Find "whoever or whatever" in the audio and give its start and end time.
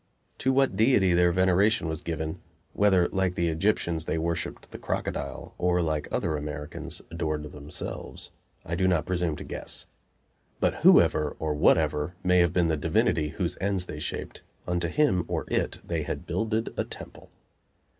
10.77-12.15